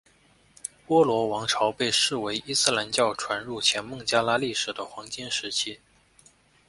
[0.87, 5.79] 波罗王朝被视为伊斯兰教传入前孟加拉历史的黄金时期。